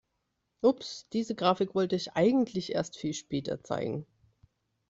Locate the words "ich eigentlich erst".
1.95-2.97